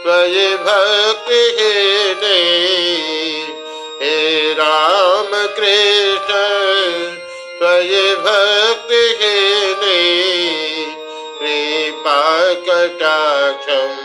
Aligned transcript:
त्वयि 0.04 0.46
भक्तिहीने 0.66 2.38
हे 4.00 4.16
रामकृष्ण 4.60 6.40
त्वयि 7.60 8.02
भक्तिहीने 8.26 10.00
कृपाकटाक्षम् 12.62 14.00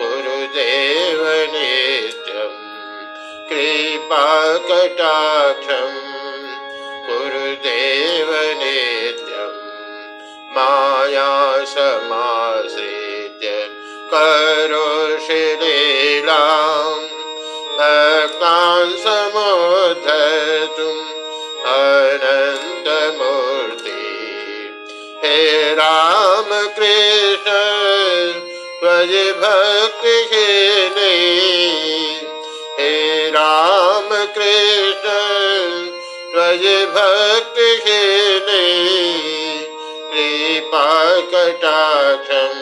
गुरुदेव 0.00 1.22
नित्यम् 1.54 2.58
कृपाकटाक्षम् 3.50 4.88
गुरुदेव 7.08 8.30
नित्यम् 8.62 9.27
माया 10.58 11.64
समासीत्य 11.64 13.70
करोषि 14.14 15.58
लीलाम् 15.62 17.04
भक्तान् 17.78 18.90
समुद्धतुम् 18.90 21.06
अनन्तमूर्ति। 21.66 24.14
हे 25.24 25.74
रामकृष्ण, 25.74 27.50
त्वयि 28.80 29.32
भक्तिहीने। 29.32 31.16
हे 32.80 33.30
रामकृष्ण, 33.30 35.06
त्वयि 36.34 36.86
भक्तिहीने। 36.86 39.37
कृपाकटाक्षम् 40.68 42.58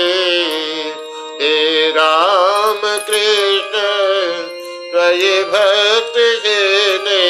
हे 1.41 1.55
रामकृष्ण 1.97 3.75
त्वयि 4.91 5.35
भक्तिहेने 5.53 7.23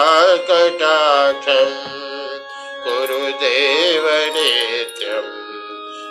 कृपाकटाक्षम् 0.00 1.72
गुरुदेव 2.84 4.04
नित्यम् 4.34 5.28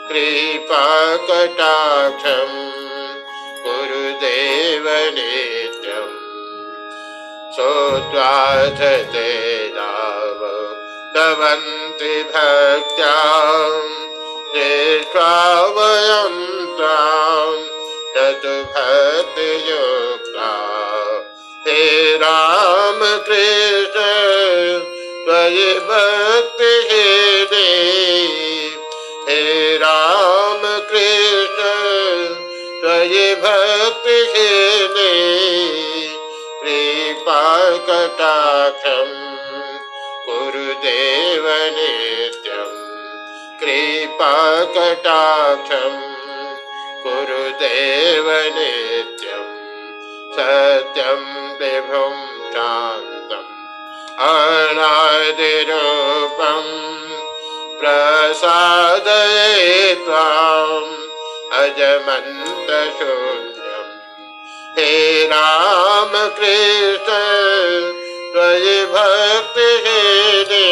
कृपाकटाक्षम् 0.10 1.40
गुरुदेव 3.64 4.86
नित्यम् 5.16 6.14
सोत्वाधते 7.58 9.32
नाम 9.78 10.42
दवन्ति 11.16 12.16
भक्त्याम् 12.36 13.96
दृष्ट्वा 14.56 15.34
वयं 15.78 16.36
त्वाम् 16.78 17.66
ततु 18.16 18.56
भक्तियुक्ता 18.76 20.52
हे 21.68 21.82
रामकृष्ण 22.22 23.59
त्वयि 25.50 25.80
भक्तिहेने 25.80 27.68
हे 29.28 29.44
रामकृष्ण 29.78 31.62
त्वयि 32.82 33.36
भक्तिहेने 33.36 35.14
कृपाकटाक्षम् 36.62 39.16
गुरुदेव 40.28 41.46
नित्यम्। 41.78 42.78
कृपाकटाक्षम् 43.64 46.02
गुरुदेव 47.08 48.28
नित्यम्। 48.58 49.56
सत्यं 50.36 51.24
विभुं 51.60 52.16
शान्तम् 52.54 53.19
अनादिरूपम् 54.28 55.86
प्रसादये 57.80 59.44
त्वाम् 60.06 60.90
अजमन्तशून्यम् 61.60 62.74
हे 64.78 64.92
रामकृष्ण 65.32 67.10
त्वयि 68.34 68.80
भक्तिहेने 68.96 70.68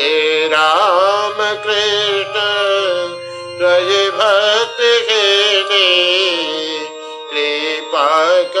हे 0.00 0.12
रामकृष्ण 0.54 2.36
त्वयि 3.60 4.02
भक्तिहेने 4.20 5.86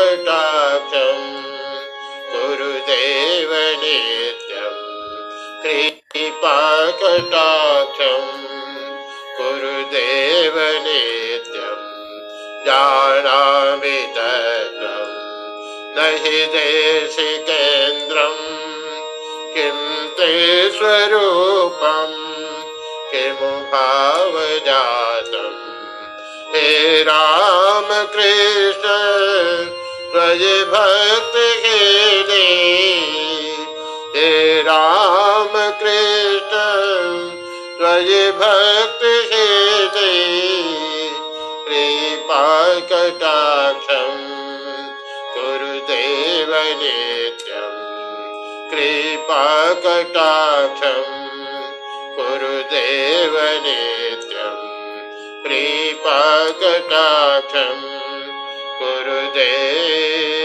कृपाकटाक्षम् 0.00 1.28
गुरुदेव 2.40 3.50
नित्यम् 3.80 4.76
कृपाकटाक्षम् 6.12 7.18
गुरुदेव 9.38 10.56
नित्यम् 10.86 11.84
जानामि 12.66 13.98
न 15.96 16.06
हि 16.22 16.38
देशिकेन्द्रम् 16.54 18.44
किं 19.54 19.78
ते 20.18 20.30
स्वरूपम् 20.78 22.16
किमु 23.10 23.50
भावजातम् 23.74 25.58
हे 26.54 26.68
रामकृष्ण 27.10 28.86
त्वयि 30.12 30.54
भक्तिहीने 30.70 32.46
हे 34.14 34.30
रामकृष्ण 34.68 36.54
त्वयि 37.78 38.24
भक्तिहीने 38.40 40.08
कृपाकटाक्षम् 42.90 44.26
गुरुदेव 45.36 46.50
नित्यम् 46.80 47.78
कृपाकटाक्षम् 48.72 50.10
गुरुदेव 52.18 53.38
नित्यम् 53.68 54.66
कृपाकटाक्षम् 55.46 56.68
गुरुदेव 58.80 60.39